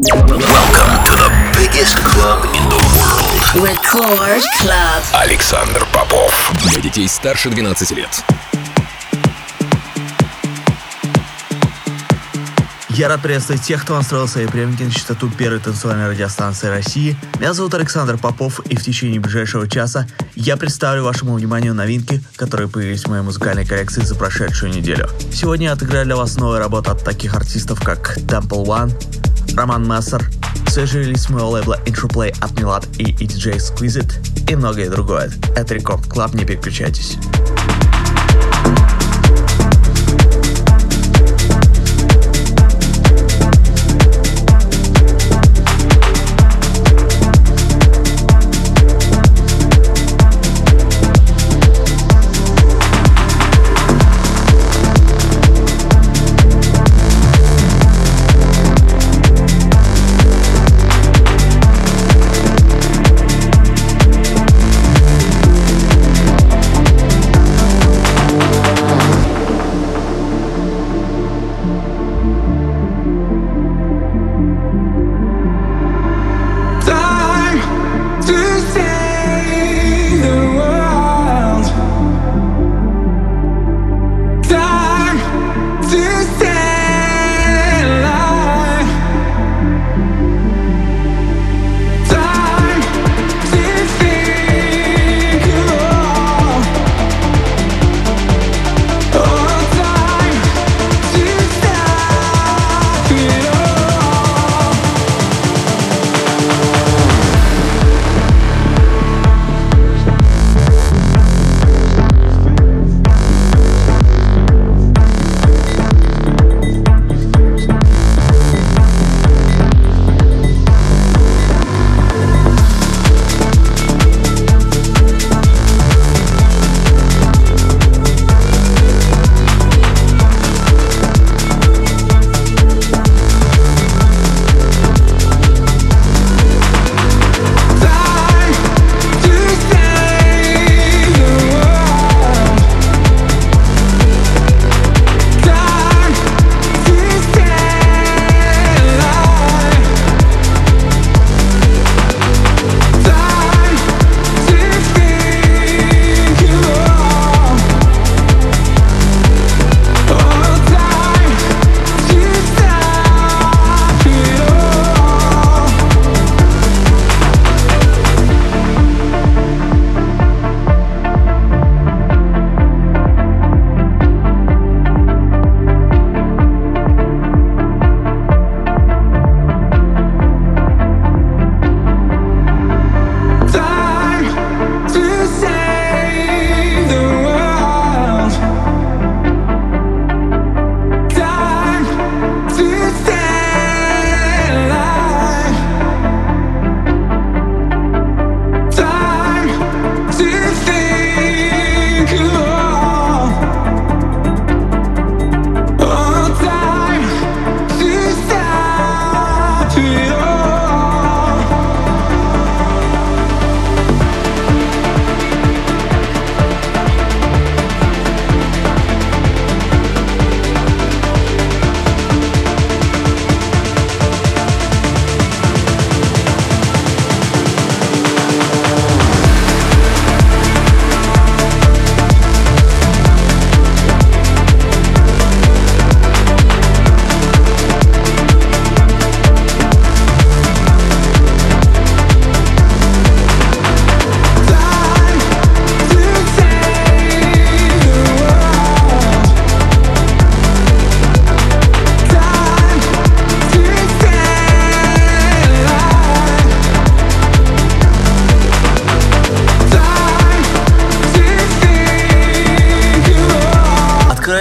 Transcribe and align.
Welcome 0.00 1.02
to 1.06 1.12
the 1.16 1.28
biggest 1.58 1.96
club 2.04 2.44
in 2.54 2.62
the 2.68 2.78
world. 2.94 3.66
Record 3.66 4.42
Club. 4.60 5.02
Александр 5.12 5.84
Попов. 5.92 6.52
Для 6.62 6.80
детей 6.80 7.08
старше 7.08 7.50
12 7.50 7.90
лет. 7.90 8.08
Я 12.90 13.08
рад 13.08 13.22
приветствовать 13.22 13.62
тех, 13.62 13.82
кто 13.82 13.96
настроил 13.96 14.26
свои 14.28 14.46
приемники 14.46 14.82
на 14.82 14.90
частоту 14.90 15.30
первой 15.30 15.60
танцевальной 15.60 16.08
радиостанции 16.10 16.68
России. 16.68 17.16
Меня 17.38 17.52
зовут 17.52 17.74
Александр 17.74 18.18
Попов, 18.18 18.60
и 18.66 18.76
в 18.76 18.82
течение 18.82 19.20
ближайшего 19.20 19.68
часа 19.68 20.06
я 20.34 20.56
представлю 20.56 21.04
вашему 21.04 21.34
вниманию 21.34 21.74
новинки, 21.74 22.22
которые 22.36 22.68
появились 22.68 23.04
в 23.04 23.08
моей 23.08 23.22
музыкальной 23.22 23.64
коллекции 23.64 24.02
за 24.02 24.14
прошедшую 24.14 24.72
неделю. 24.72 25.08
Сегодня 25.32 25.66
я 25.66 25.72
отыграю 25.74 26.06
для 26.06 26.16
вас 26.16 26.36
новые 26.36 26.60
работы 26.60 26.90
от 26.90 27.04
таких 27.04 27.34
артистов, 27.34 27.80
как 27.80 28.18
Temple 28.18 28.64
One, 28.64 29.17
Роман 29.58 29.88
Мессер, 29.88 30.30
свежий 30.68 31.02
релиз 31.02 31.28
моего 31.30 31.50
лейбла 31.50 31.80
Intro 31.84 32.11
Play 32.11 32.32
от 32.40 32.52
Milad 32.52 32.86
и 32.96 33.06
DJ 33.06 33.56
Squeezed 33.56 34.48
и 34.48 34.54
многое 34.54 34.88
другое. 34.88 35.32
Это 35.56 35.74
Record 35.74 36.06
Club, 36.06 36.32
не 36.34 36.44
переключайтесь. 36.44 37.18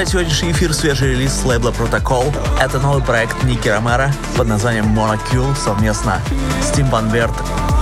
Сегодняшний 0.07 0.51
эфир 0.51 0.73
свежий 0.73 1.11
релиз 1.11 1.33
с 1.33 1.43
лейбла 1.43 1.71
Protocol. 1.71 2.33
Это 2.61 2.79
новый 2.79 3.03
проект 3.03 3.43
Ники 3.43 3.67
Ромера 3.67 4.13
под 4.37 4.47
названием 4.47 4.85
Monocule 4.97 5.55
совместно 5.55 6.21
с 6.61 6.71
Тим 6.71 6.89
Ван 6.89 7.09
Верт 7.09 7.33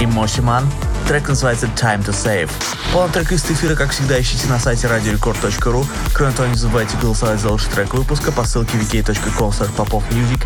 и 0.02 0.08
Мосиман. 0.08 0.64
Трек 1.08 1.28
называется 1.30 1.68
Time 1.68 2.04
to 2.04 2.10
Save. 2.10 2.50
Полный 2.92 3.12
трек 3.14 3.32
из 3.32 3.46
эфира, 3.46 3.76
как 3.76 3.92
всегда, 3.92 4.20
ищите 4.20 4.48
на 4.48 4.60
сайте 4.60 4.88
radiorecord.ru. 4.88 5.86
Кроме 6.14 6.34
того, 6.34 6.50
не 6.50 6.56
забывайте 6.56 6.98
голосовать 6.98 7.40
за 7.40 7.50
лучший 7.50 7.70
трек 7.70 7.94
выпуска 7.94 8.32
по 8.32 8.44
ссылке 8.44 8.78
vk.com 8.78 9.52
popofmusic. 9.78 10.44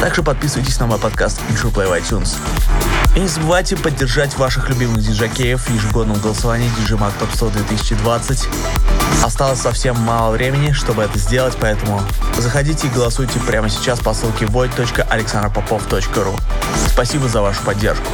Также 0.00 0.24
подписывайтесь 0.24 0.80
на 0.80 0.86
мой 0.86 0.98
подкаст 0.98 1.40
Intro 1.48 1.72
Play 1.72 1.88
в 1.88 1.92
iTunes. 1.92 2.36
И 3.14 3.20
не 3.20 3.28
забывайте 3.28 3.76
поддержать 3.76 4.36
ваших 4.36 4.68
любимых 4.68 5.00
диджакеев 5.00 5.62
в 5.62 5.70
ежегодном 5.70 6.18
голосовании 6.18 6.68
DJ 6.80 6.98
Mag 6.98 7.12
Top 7.20 7.32
100 7.32 7.50
2020. 7.50 8.48
Осталось 9.22 9.60
совсем 9.60 9.96
мало 10.00 10.32
времени, 10.32 10.72
чтобы 10.72 11.04
это 11.04 11.20
сделать, 11.20 11.56
поэтому 11.60 12.02
заходите 12.36 12.88
и 12.88 12.90
голосуйте 12.90 13.38
прямо 13.38 13.68
сейчас 13.68 14.00
по 14.00 14.12
ссылке 14.12 14.46
void.alexanderpopov.ru. 14.46 16.36
Спасибо 16.90 17.28
за 17.28 17.40
вашу 17.40 17.62
поддержку. 17.62 18.10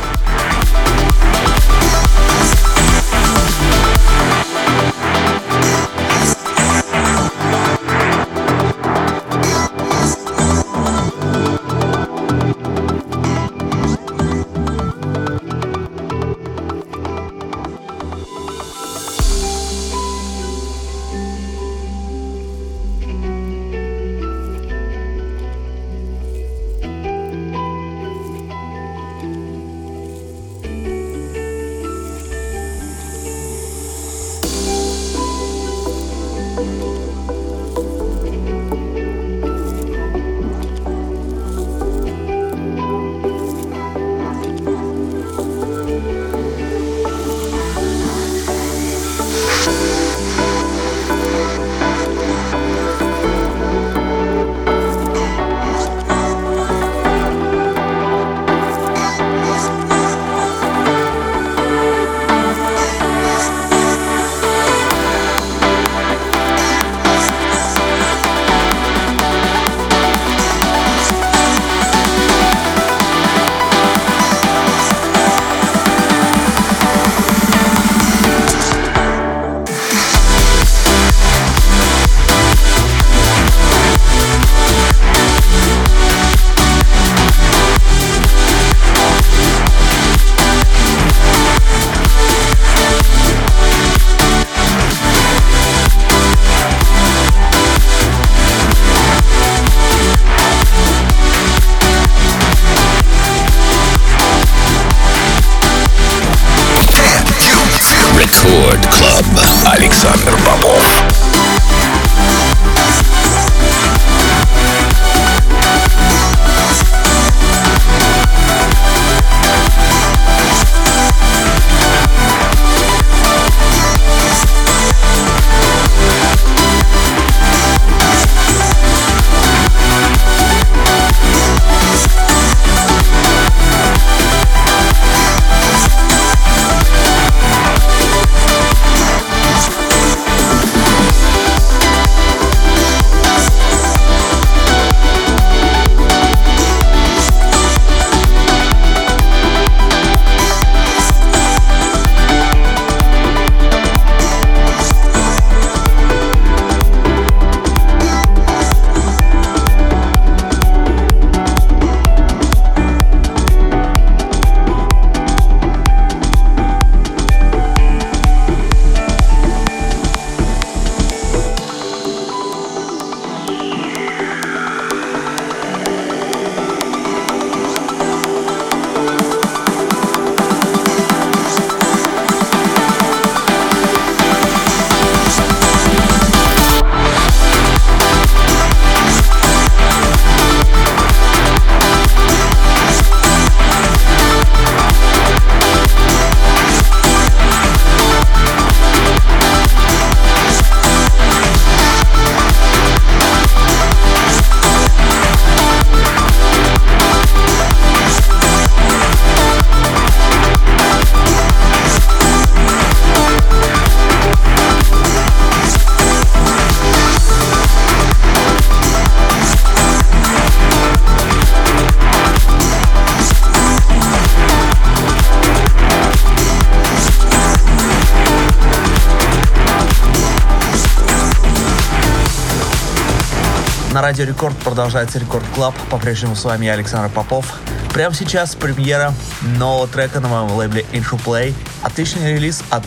Радио 234.11 234.25
Рекорд 234.25 234.57
продолжается 234.57 235.21
Record 235.21 235.45
Club. 235.55 235.73
По-прежнему 235.89 236.35
с 236.35 236.43
вами 236.43 236.67
я, 236.67 236.73
Александр 236.73 237.09
Попов. 237.15 237.47
Прямо 237.95 238.13
сейчас 238.13 238.57
премьера 238.57 239.15
нового 239.57 239.87
трека 239.87 240.19
на 240.19 240.27
моем 240.27 240.51
лейбле 240.51 240.85
Intro 240.93 241.17
Play. 241.25 241.55
Отличный 241.83 242.33
релиз 242.33 242.65
от 242.71 242.83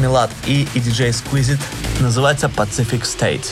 Milad 0.00 0.30
и, 0.44 0.68
DJ 0.74 1.14
Squeezed. 1.14 1.60
Называется 2.00 2.48
Pacific 2.54 3.04
State. 3.04 3.46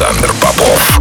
Александр 0.00 0.32
Попов. 0.40 0.99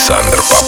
Александр 0.00 0.40
Попов. 0.48 0.59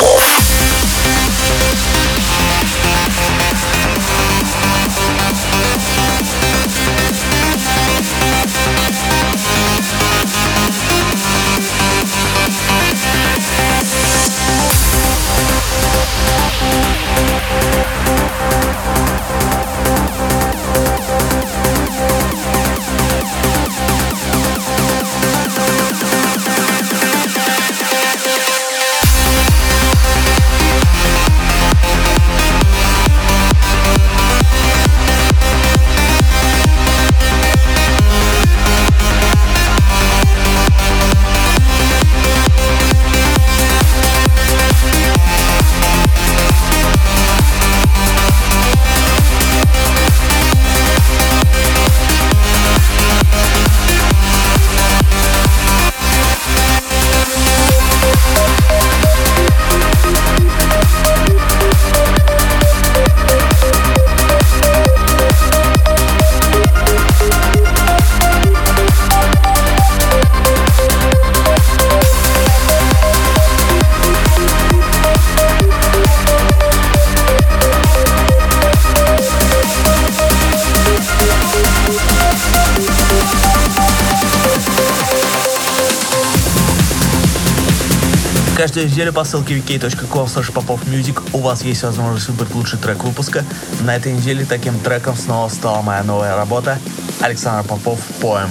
Каждую 88.62 88.86
неделю 88.86 89.12
по 89.12 89.24
ссылке 89.24 89.56
wiki.com 89.58 90.26
popofmusic 90.26 91.20
у 91.32 91.38
вас 91.38 91.64
есть 91.64 91.82
возможность 91.82 92.28
выбрать 92.28 92.54
лучший 92.54 92.78
трек 92.78 93.02
выпуска. 93.02 93.44
На 93.80 93.96
этой 93.96 94.12
неделе 94.12 94.44
таким 94.44 94.78
треком 94.78 95.16
снова 95.16 95.48
стала 95.48 95.82
моя 95.82 96.04
новая 96.04 96.36
работа 96.36 96.78
Александр 97.20 97.68
Попов 97.68 97.98
«Поэм». 98.20 98.50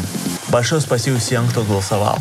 Большое 0.50 0.82
спасибо 0.82 1.18
всем, 1.18 1.48
кто 1.48 1.64
голосовал. 1.64 2.20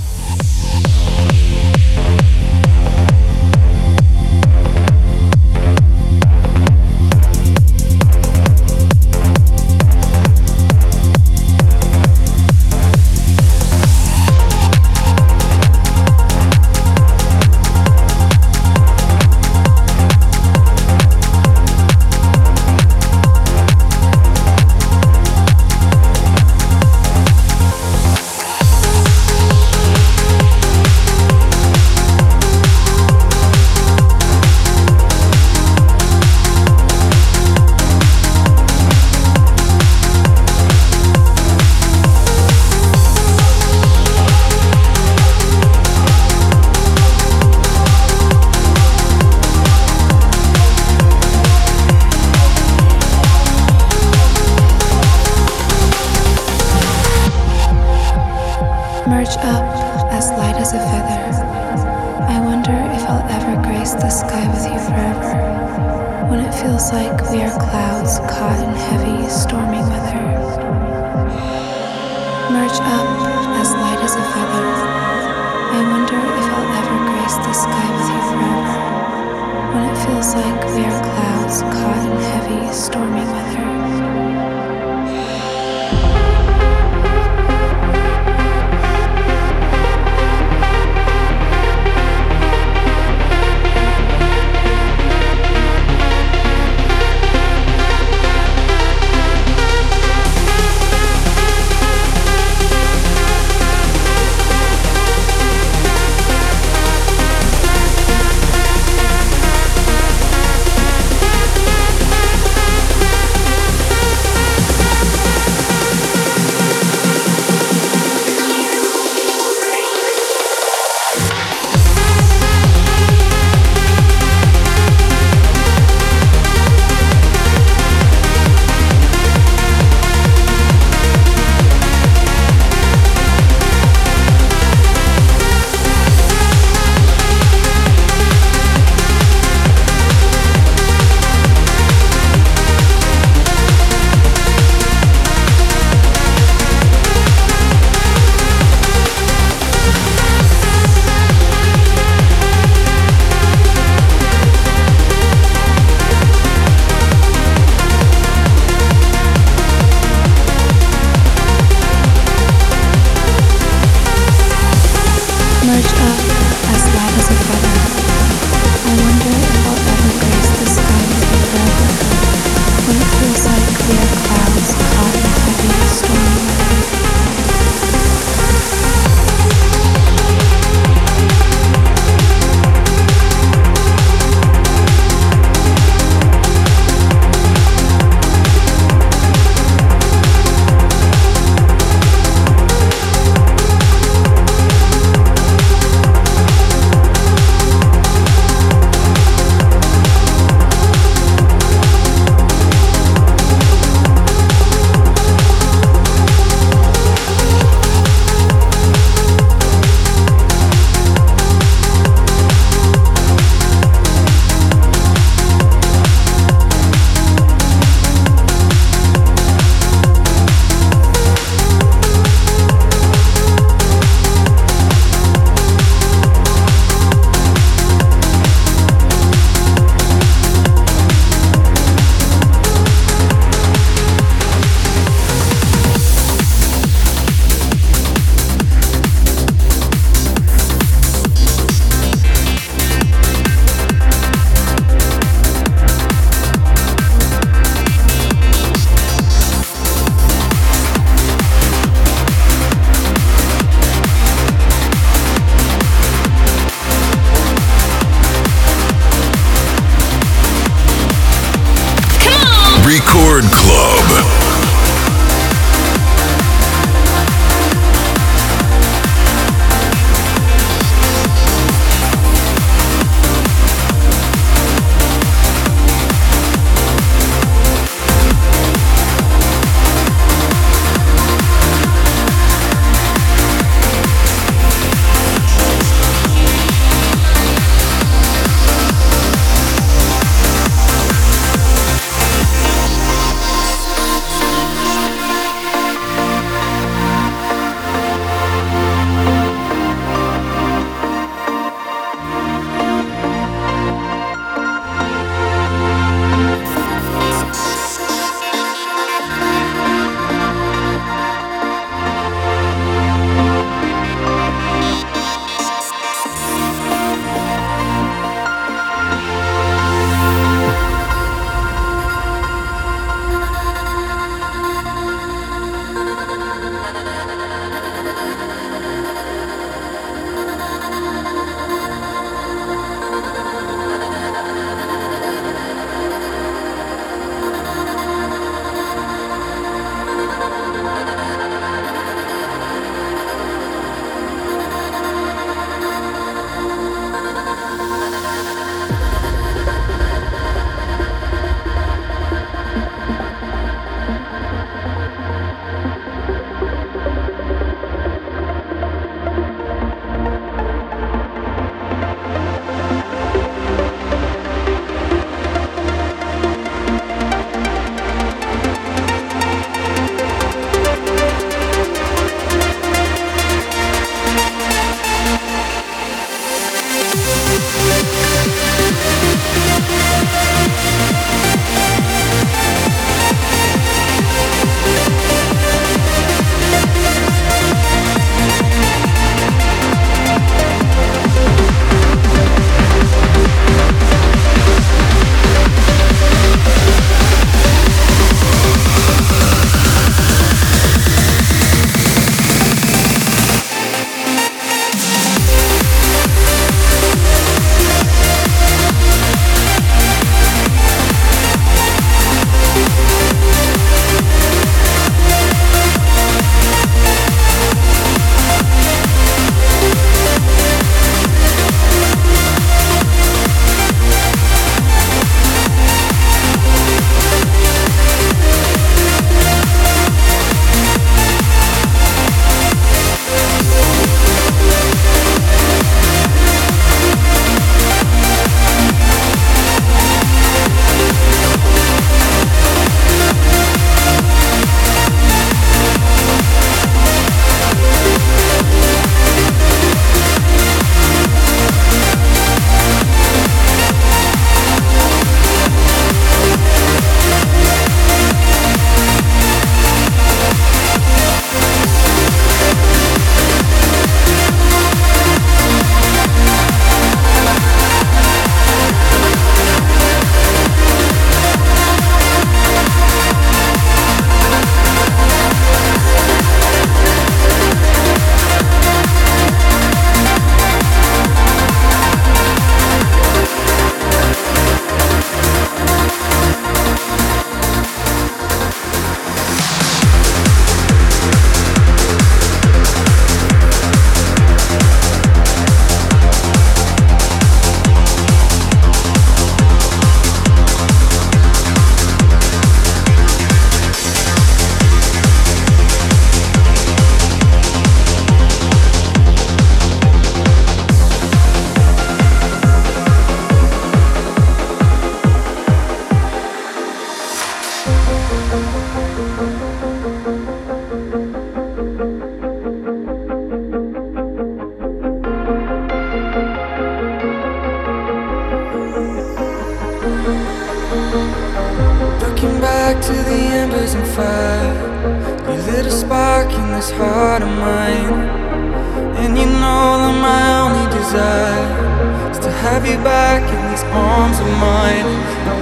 Have 542.80 542.88
you 542.88 543.04
back 543.04 543.42
in 543.42 543.70
these 543.70 543.84
arms 543.92 544.38
of 544.40 544.48
mine. 544.56 545.04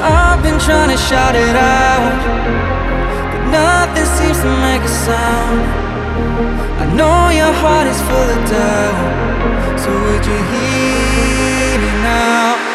I've 0.01 0.41
been 0.41 0.59
trying 0.61 0.91
to 0.91 0.97
shout 0.97 1.35
it 1.35 1.57
out, 1.57 2.14
but 3.33 3.43
nothing 3.51 4.07
seems 4.19 4.39
to 4.39 4.51
make 4.62 4.83
a 4.83 4.89
sound. 4.89 5.61
I 6.79 6.87
know 6.95 7.31
your 7.31 7.53
heart 7.53 7.89
is 7.89 8.01
full 8.03 8.29
of 8.37 8.41
doubt, 8.49 9.81
so 9.81 9.91
would 9.91 10.25
you 10.25 10.39
hear 10.53 11.79
me 11.83 11.91
now? 12.07 12.68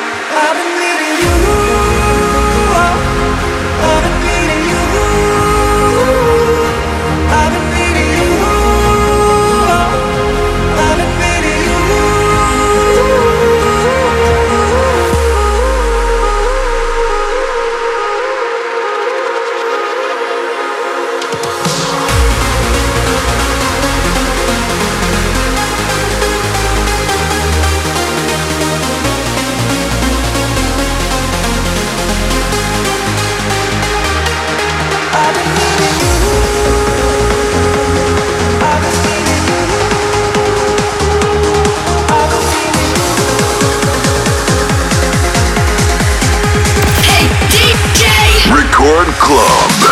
Record 48.83 49.13
Club. 49.17 49.82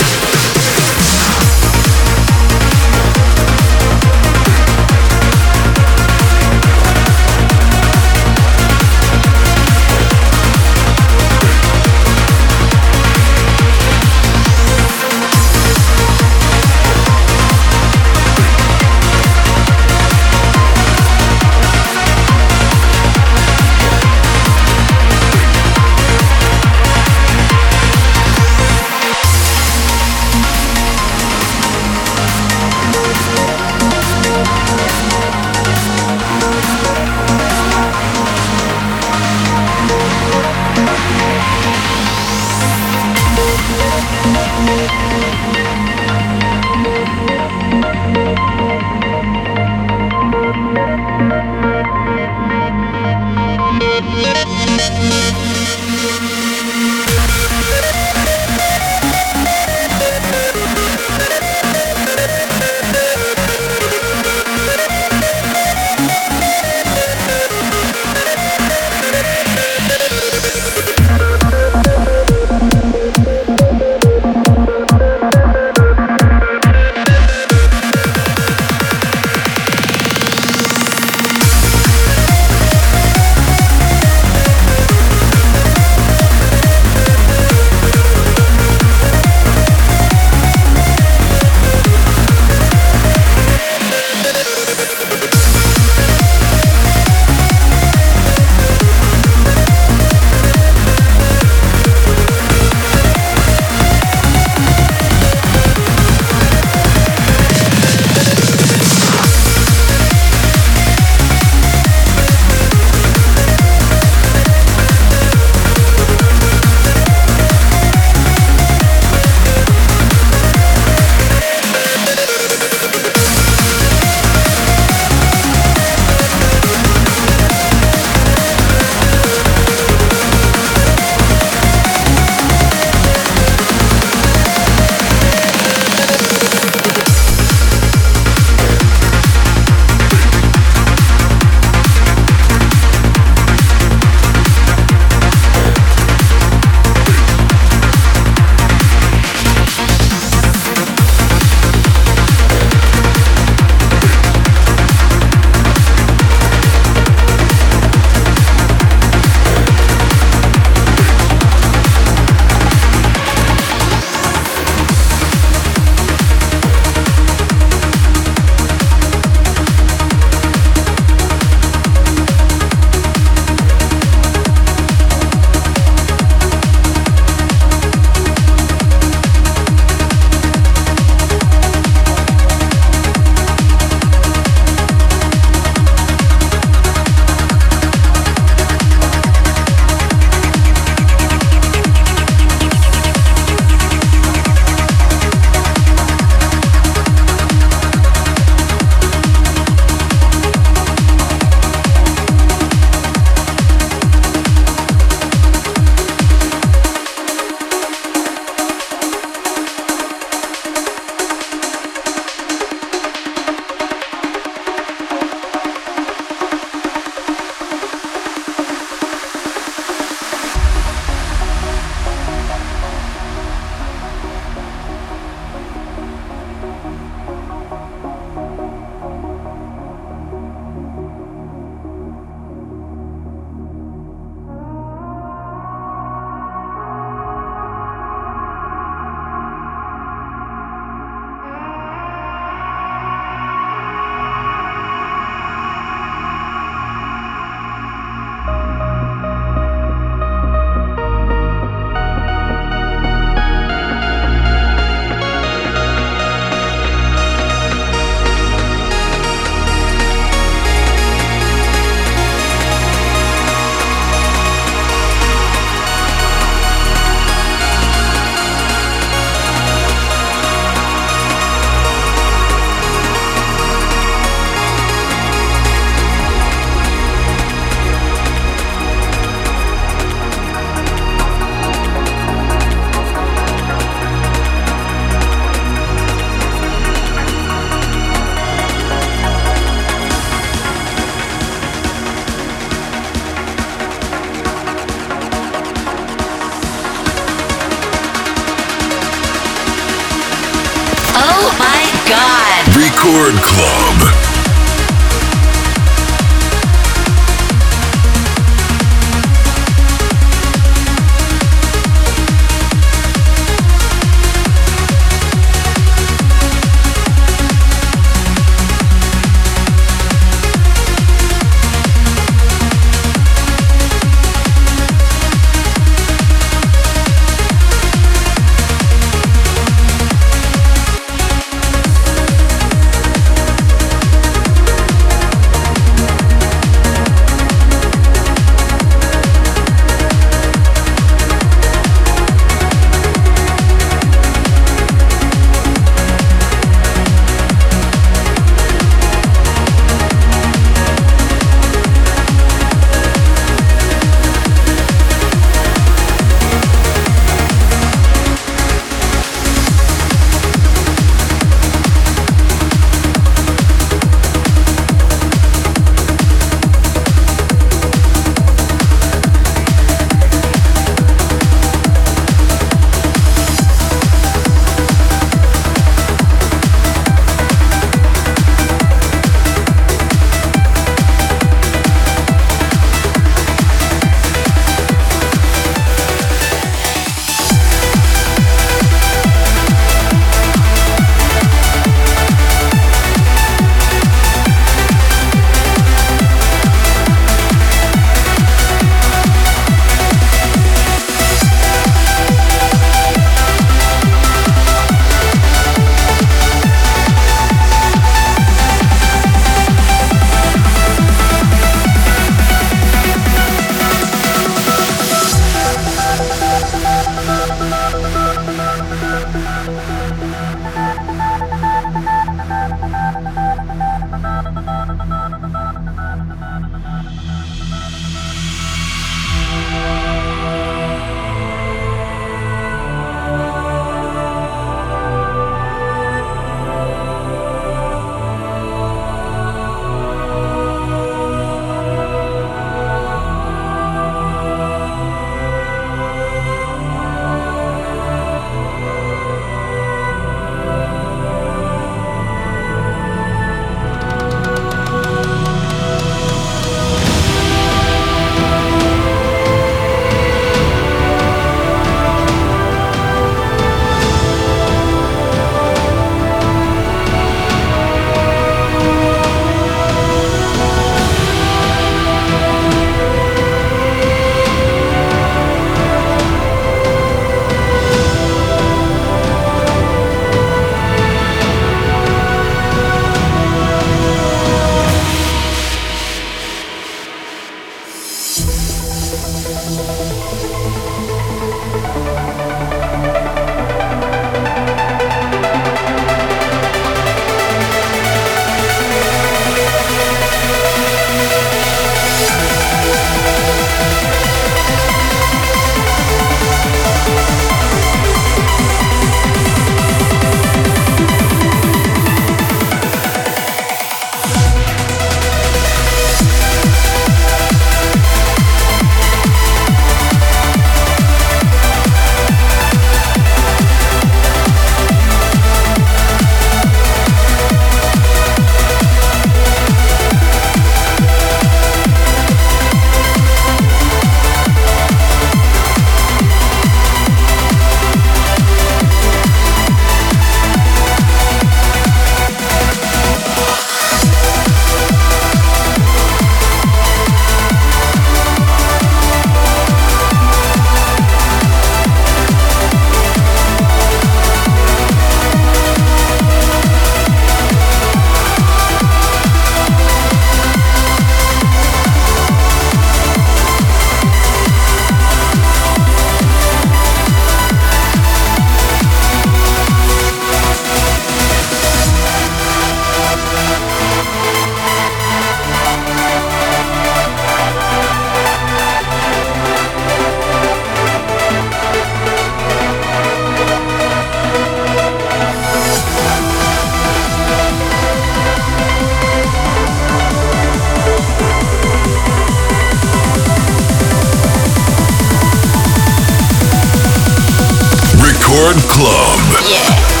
Club. 598.31 599.19
Yeah. 599.49 600.00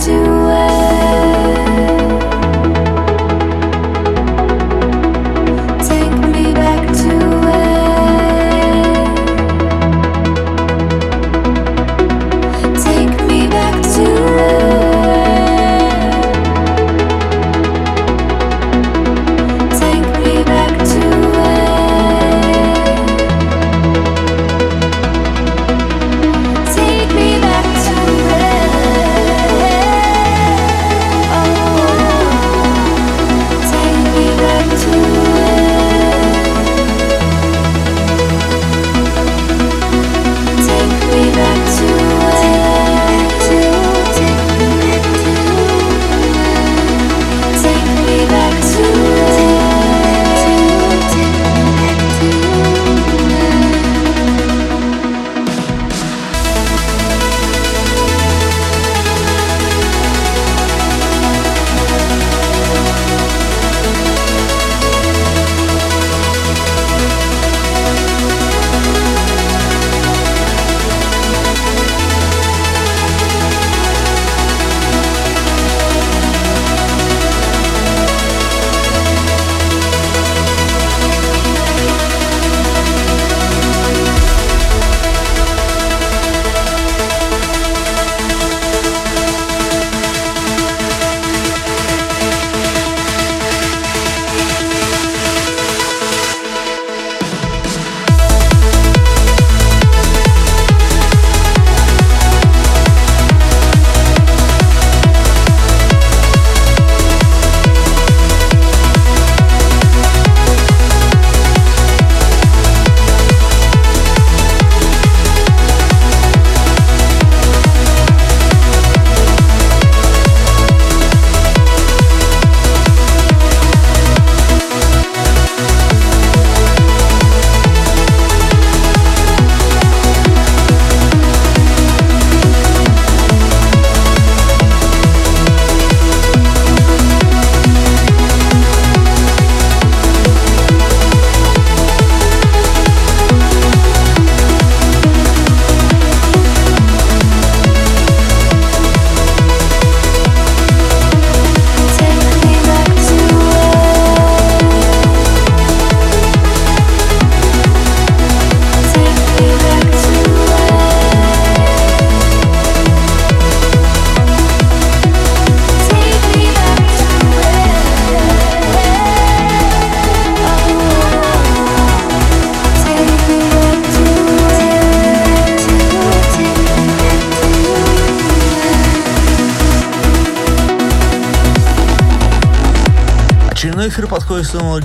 to 0.00 0.31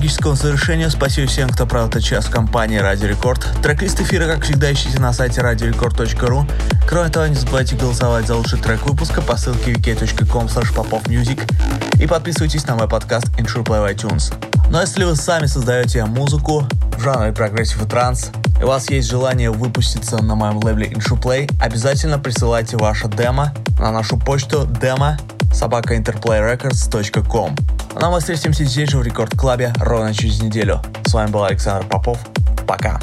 логическому 0.07 0.35
завершению. 0.35 0.89
Спасибо 0.89 1.27
всем, 1.27 1.49
кто 1.49 1.67
провел 1.67 1.89
этот 1.89 2.01
час 2.01 2.27
в 2.27 2.31
компании 2.31 2.77
Радио 2.77 3.09
Рекорд. 3.09 3.45
Трек-лист 3.61 3.99
эфира, 3.99 4.33
как 4.33 4.45
всегда, 4.45 4.71
ищите 4.71 5.01
на 5.01 5.11
сайте 5.11 5.41
radiorecord.ru. 5.41 6.49
Кроме 6.87 7.09
того, 7.09 7.27
не 7.27 7.35
забывайте 7.35 7.75
голосовать 7.75 8.25
за 8.25 8.37
лучший 8.37 8.57
трек 8.57 8.85
выпуска 8.85 9.21
по 9.21 9.35
ссылке 9.35 9.73
vk.com 9.73 10.45
popovmusic 10.45 11.41
и 12.01 12.07
подписывайтесь 12.07 12.65
на 12.67 12.77
мой 12.77 12.87
подкаст 12.87 13.27
Intro 13.37 13.65
Play 13.65 13.93
iTunes. 13.93 14.33
Но 14.69 14.79
если 14.79 15.03
вы 15.03 15.17
сами 15.17 15.45
создаете 15.45 16.05
музыку 16.05 16.65
в 16.97 17.01
жанре 17.01 17.33
прогрессив 17.33 17.83
и 17.83 17.85
транс, 17.85 18.31
и 18.61 18.63
у 18.63 18.67
вас 18.67 18.89
есть 18.89 19.09
желание 19.09 19.51
выпуститься 19.51 20.23
на 20.23 20.35
моем 20.35 20.63
лейбле 20.63 20.87
Intro 20.87 21.19
Play, 21.19 21.51
обязательно 21.61 22.17
присылайте 22.17 22.77
ваше 22.77 23.09
демо 23.09 23.53
на 23.77 23.91
нашу 23.91 24.17
почту 24.17 24.69
demo 24.79 25.17
собакаinterplayrecords.com. 25.51 27.76
Ну 27.99 28.07
а 28.07 28.11
мы 28.11 28.19
встретимся 28.19 28.63
здесь 28.63 28.89
же 28.89 28.97
в 28.99 29.01
Рекорд 29.01 29.35
Клабе 29.35 29.73
ровно 29.77 30.13
через 30.13 30.39
неделю. 30.41 30.81
С 31.05 31.13
вами 31.13 31.31
был 31.31 31.43
Александр 31.43 31.87
Попов. 31.87 32.19
Пока. 32.67 32.99